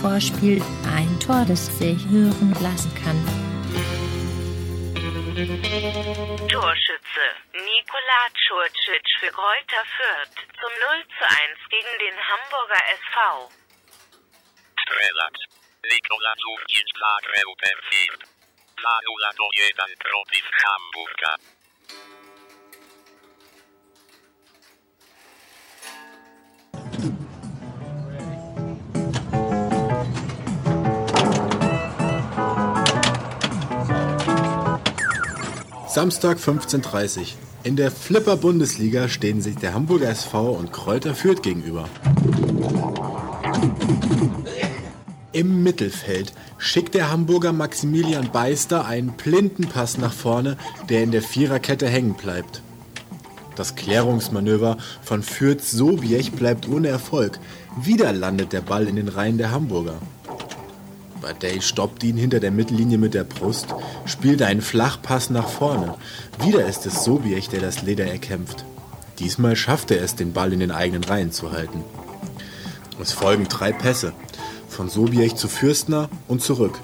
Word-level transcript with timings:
Vorspiel 0.00 0.62
ein 0.96 1.20
Tor, 1.20 1.44
das 1.46 1.66
sich 1.78 2.08
hören 2.08 2.56
lassen 2.62 2.94
kann. 3.04 3.20
Torschütze 6.48 7.26
Nikola 7.52 8.22
Czurcic 8.32 9.06
für 9.20 9.30
Kräuter 9.30 9.84
Fürth 9.98 10.36
zum 10.58 10.72
0 10.72 11.04
zu 11.18 11.24
1 11.26 11.36
gegen 11.68 11.94
den 12.00 12.16
Hamburger 12.16 12.80
SV. 12.94 13.50
Strelac. 14.80 15.55
Nikola 15.92 16.32
Czurcic 16.42 16.88
zagrał 17.02 17.50
perfekt. 17.66 18.20
Zanula 18.82 19.30
do 19.38 19.46
1 19.56 19.96
protiv 20.08 20.44
Hamburga. 20.62 21.32
Samstag 35.88 36.38
15.30 36.38 37.20
Uhr. 37.20 37.26
In 37.64 37.76
der 37.76 37.90
Flipper-Bundesliga 37.90 39.08
stehen 39.08 39.40
sich 39.40 39.56
der 39.56 39.72
Hamburger 39.72 40.10
SV 40.10 40.50
und 40.50 40.72
Kräuter 40.72 41.14
Fürth 41.14 41.42
gegenüber. 41.42 41.88
Im 45.36 45.62
Mittelfeld 45.62 46.32
schickt 46.56 46.94
der 46.94 47.10
Hamburger 47.10 47.52
Maximilian 47.52 48.32
Beister 48.32 48.86
einen 48.86 49.18
Plintenpass 49.18 49.98
nach 49.98 50.14
vorne, 50.14 50.56
der 50.88 51.02
in 51.02 51.10
der 51.10 51.20
Viererkette 51.20 51.86
hängen 51.86 52.14
bleibt. 52.14 52.62
Das 53.54 53.74
Klärungsmanöver 53.74 54.78
von 55.02 55.22
Fürth 55.22 55.60
Sobiech 55.60 56.32
bleibt 56.32 56.66
ohne 56.66 56.88
Erfolg. 56.88 57.38
Wieder 57.78 58.14
landet 58.14 58.54
der 58.54 58.62
Ball 58.62 58.88
in 58.88 58.96
den 58.96 59.08
Reihen 59.08 59.36
der 59.36 59.50
Hamburger. 59.50 59.98
Badei 61.20 61.60
stoppt 61.60 62.02
ihn 62.02 62.16
hinter 62.16 62.40
der 62.40 62.50
Mittellinie 62.50 62.96
mit 62.96 63.12
der 63.12 63.24
Brust, 63.24 63.66
spielt 64.06 64.40
einen 64.40 64.62
Flachpass 64.62 65.28
nach 65.28 65.50
vorne. 65.50 65.96
Wieder 66.42 66.64
ist 66.64 66.86
es 66.86 67.04
Sobiech, 67.04 67.50
der 67.50 67.60
das 67.60 67.82
Leder 67.82 68.06
erkämpft. 68.06 68.64
Diesmal 69.18 69.54
schafft 69.54 69.90
er 69.90 70.00
es, 70.00 70.14
den 70.14 70.32
Ball 70.32 70.54
in 70.54 70.60
den 70.60 70.70
eigenen 70.70 71.04
Reihen 71.04 71.30
zu 71.30 71.52
halten. 71.52 71.84
Es 72.98 73.12
folgen 73.12 73.44
drei 73.48 73.72
Pässe. 73.72 74.14
Von 74.76 74.90
Sobiech 74.90 75.36
zu 75.36 75.48
Fürstner 75.48 76.10
und 76.28 76.42
zurück. 76.42 76.78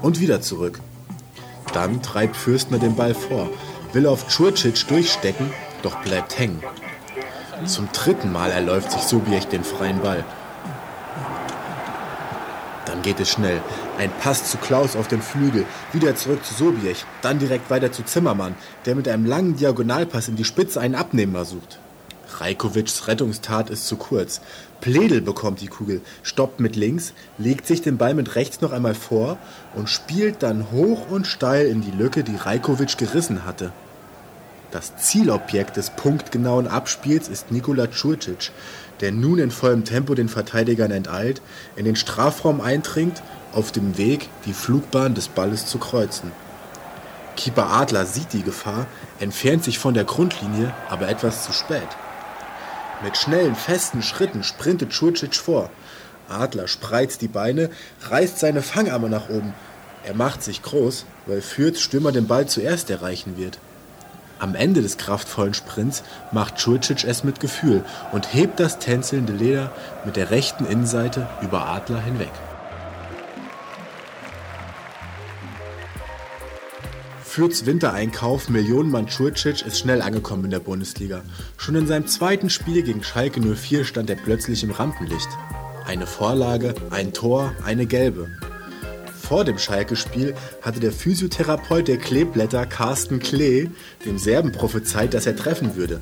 Und 0.00 0.18
wieder 0.18 0.40
zurück. 0.40 0.80
Dann 1.74 2.00
treibt 2.00 2.36
Fürstner 2.36 2.78
den 2.78 2.96
Ball 2.96 3.14
vor, 3.14 3.50
will 3.92 4.06
auf 4.06 4.28
Czurcic 4.28 4.88
durchstecken, 4.88 5.50
doch 5.82 5.96
bleibt 5.96 6.38
hängen. 6.38 6.62
Zum 7.66 7.90
dritten 7.92 8.32
Mal 8.32 8.50
erläuft 8.50 8.92
sich 8.92 9.02
Sobiech 9.02 9.44
den 9.44 9.62
freien 9.62 10.00
Ball. 10.00 10.24
Dann 12.86 13.02
geht 13.02 13.20
es 13.20 13.28
schnell. 13.28 13.60
Ein 13.98 14.10
Pass 14.22 14.50
zu 14.50 14.56
Klaus 14.56 14.96
auf 14.96 15.08
dem 15.08 15.20
Flügel, 15.20 15.66
wieder 15.92 16.16
zurück 16.16 16.42
zu 16.46 16.54
Sobiech, 16.54 17.04
dann 17.20 17.40
direkt 17.40 17.68
weiter 17.68 17.92
zu 17.92 18.04
Zimmermann, 18.04 18.54
der 18.86 18.94
mit 18.94 19.06
einem 19.06 19.26
langen 19.26 19.56
Diagonalpass 19.56 20.28
in 20.28 20.36
die 20.36 20.44
Spitze 20.44 20.80
einen 20.80 20.94
Abnehmer 20.94 21.44
sucht. 21.44 21.78
Rajkovics 22.40 23.08
Rettungstat 23.08 23.70
ist 23.70 23.86
zu 23.86 23.96
kurz. 23.96 24.40
Pledel 24.80 25.20
bekommt 25.20 25.60
die 25.60 25.68
Kugel, 25.68 26.00
stoppt 26.22 26.60
mit 26.60 26.76
links, 26.76 27.14
legt 27.38 27.66
sich 27.66 27.82
den 27.82 27.96
Ball 27.96 28.14
mit 28.14 28.34
rechts 28.34 28.60
noch 28.60 28.72
einmal 28.72 28.94
vor 28.94 29.38
und 29.74 29.88
spielt 29.88 30.42
dann 30.42 30.70
hoch 30.70 31.10
und 31.10 31.26
steil 31.26 31.66
in 31.66 31.80
die 31.80 31.90
Lücke, 31.90 32.22
die 32.22 32.36
Rajkovic 32.36 32.98
gerissen 32.98 33.44
hatte. 33.44 33.72
Das 34.70 34.96
Zielobjekt 34.96 35.76
des 35.76 35.90
punktgenauen 35.90 36.66
Abspiels 36.66 37.28
ist 37.28 37.52
Nikola 37.52 37.86
Czurcic, 37.86 38.50
der 39.00 39.12
nun 39.12 39.38
in 39.38 39.50
vollem 39.50 39.84
Tempo 39.84 40.14
den 40.14 40.28
Verteidigern 40.28 40.90
enteilt, 40.90 41.42
in 41.76 41.84
den 41.84 41.96
Strafraum 41.96 42.60
eindringt, 42.60 43.22
auf 43.52 43.70
dem 43.70 43.96
Weg, 43.96 44.28
die 44.46 44.52
Flugbahn 44.52 45.14
des 45.14 45.28
Balles 45.28 45.66
zu 45.66 45.78
kreuzen. 45.78 46.32
Keeper 47.36 47.70
Adler 47.70 48.04
sieht 48.04 48.32
die 48.32 48.42
Gefahr, 48.42 48.86
entfernt 49.20 49.64
sich 49.64 49.78
von 49.78 49.94
der 49.94 50.04
Grundlinie, 50.04 50.74
aber 50.88 51.08
etwas 51.08 51.44
zu 51.44 51.52
spät. 51.52 51.88
Mit 53.02 53.16
schnellen, 53.16 53.54
festen 53.54 54.02
Schritten 54.02 54.42
sprintet 54.44 54.90
Czurcic 54.90 55.34
vor. 55.34 55.70
Adler 56.28 56.68
spreizt 56.68 57.20
die 57.20 57.28
Beine, 57.28 57.70
reißt 58.02 58.38
seine 58.38 58.62
Fangarme 58.62 59.08
nach 59.08 59.28
oben. 59.28 59.52
Er 60.04 60.14
macht 60.14 60.42
sich 60.42 60.62
groß, 60.62 61.04
weil 61.26 61.42
Fürths 61.42 61.80
Stürmer 61.80 62.12
den 62.12 62.26
Ball 62.26 62.46
zuerst 62.46 62.90
erreichen 62.90 63.36
wird. 63.36 63.58
Am 64.38 64.54
Ende 64.54 64.82
des 64.82 64.98
kraftvollen 64.98 65.54
Sprints 65.54 66.02
macht 66.32 66.56
Czurcic 66.56 67.04
es 67.04 67.24
mit 67.24 67.40
Gefühl 67.40 67.84
und 68.12 68.34
hebt 68.34 68.58
das 68.60 68.78
tänzelnde 68.78 69.32
Leder 69.32 69.72
mit 70.04 70.16
der 70.16 70.30
rechten 70.30 70.66
Innenseite 70.66 71.28
über 71.40 71.66
Adler 71.66 72.00
hinweg. 72.00 72.32
Fürths 77.34 77.66
Wintereinkauf 77.66 78.48
Millionenmann 78.48 79.08
Czurcic 79.08 79.66
ist 79.66 79.80
schnell 79.80 80.02
angekommen 80.02 80.44
in 80.44 80.52
der 80.52 80.60
Bundesliga. 80.60 81.24
Schon 81.56 81.74
in 81.74 81.88
seinem 81.88 82.06
zweiten 82.06 82.48
Spiel 82.48 82.84
gegen 82.84 83.02
Schalke 83.02 83.40
04 83.40 83.84
stand 83.84 84.08
er 84.08 84.14
plötzlich 84.14 84.62
im 84.62 84.70
Rampenlicht. 84.70 85.26
Eine 85.84 86.06
Vorlage, 86.06 86.76
ein 86.90 87.12
Tor, 87.12 87.52
eine 87.64 87.86
gelbe. 87.86 88.28
Vor 89.20 89.44
dem 89.44 89.58
Schalke-Spiel 89.58 90.36
hatte 90.62 90.78
der 90.78 90.92
Physiotherapeut 90.92 91.88
der 91.88 91.96
Kleeblätter 91.96 92.66
Carsten 92.66 93.18
Klee 93.18 93.68
dem 94.04 94.16
Serben 94.16 94.52
prophezeit, 94.52 95.12
dass 95.12 95.26
er 95.26 95.34
treffen 95.34 95.74
würde. 95.74 96.00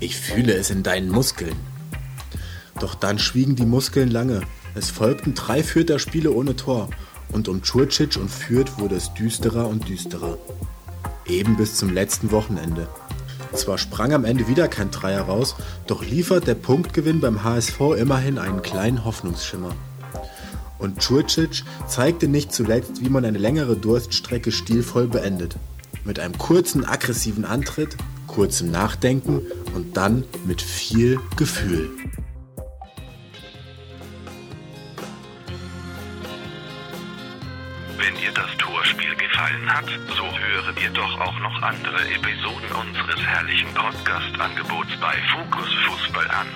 Ich 0.00 0.18
fühle 0.18 0.52
es 0.52 0.68
in 0.68 0.82
deinen 0.82 1.08
Muskeln. 1.08 1.56
Doch 2.78 2.94
dann 2.94 3.18
schwiegen 3.18 3.56
die 3.56 3.64
Muskeln 3.64 4.10
lange. 4.10 4.42
Es 4.74 4.90
folgten 4.90 5.32
drei 5.32 5.62
Fürther 5.62 5.98
Spiele 5.98 6.30
ohne 6.30 6.56
Tor 6.56 6.90
und 7.32 7.48
um 7.48 7.62
Czurcic 7.62 8.16
und 8.16 8.30
Fürth 8.30 8.78
wurde 8.78 8.96
es 8.96 9.12
düsterer 9.14 9.68
und 9.68 9.88
düsterer. 9.88 10.38
Eben 11.26 11.56
bis 11.56 11.76
zum 11.76 11.92
letzten 11.92 12.30
Wochenende. 12.30 12.88
Zwar 13.54 13.76
sprang 13.78 14.12
am 14.12 14.24
Ende 14.24 14.48
wieder 14.48 14.68
kein 14.68 14.90
Dreier 14.90 15.22
raus, 15.22 15.56
doch 15.86 16.04
liefert 16.04 16.46
der 16.46 16.54
Punktgewinn 16.54 17.20
beim 17.20 17.42
HSV 17.42 17.80
immerhin 17.98 18.38
einen 18.38 18.62
kleinen 18.62 19.04
Hoffnungsschimmer. 19.04 19.74
Und 20.78 20.98
Czurcic 21.00 21.62
zeigte 21.86 22.28
nicht 22.28 22.52
zuletzt, 22.52 23.04
wie 23.04 23.08
man 23.08 23.24
eine 23.24 23.38
längere 23.38 23.76
Durststrecke 23.76 24.50
stilvoll 24.50 25.06
beendet. 25.06 25.56
Mit 26.04 26.18
einem 26.18 26.36
kurzen 26.38 26.84
aggressiven 26.84 27.44
Antritt, 27.44 27.96
kurzem 28.26 28.70
Nachdenken 28.70 29.42
und 29.74 29.96
dann 29.96 30.24
mit 30.44 30.60
viel 30.60 31.20
Gefühl. 31.36 31.90
Wenn 38.02 38.16
dir 38.16 38.32
das 38.32 38.50
Torspiel 38.58 39.14
gefallen 39.14 39.72
hat, 39.72 39.86
so 40.08 40.24
höre 40.24 40.72
dir 40.72 40.90
doch 40.90 41.20
auch 41.20 41.38
noch 41.38 41.62
andere 41.62 42.02
Episoden 42.10 42.72
unseres 42.72 43.24
herrlichen 43.24 43.72
Podcast-Angebots 43.74 44.90
bei 45.00 45.14
Fokus 45.30 45.72
Fußball 45.86 46.28
an. 46.32 46.48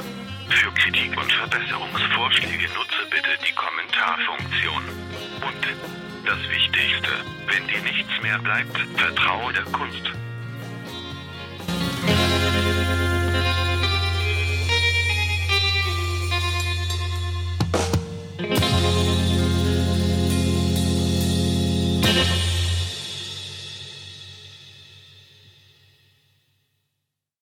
Für 0.48 0.72
Kritik 0.72 1.16
und 1.16 1.32
Verbesserungsvorschläge 1.32 2.66
nutze 2.74 3.06
bitte 3.10 3.30
die 3.46 3.54
Kommentarfunktion. 3.54 4.82
Und 5.46 6.26
das 6.26 6.40
Wichtigste, 6.50 7.10
wenn 7.46 7.68
dir 7.68 7.80
nichts 7.82 8.10
mehr 8.22 8.40
bleibt, 8.40 8.76
vertraue 8.96 9.52
der 9.52 9.64
Kunst. 9.66 10.10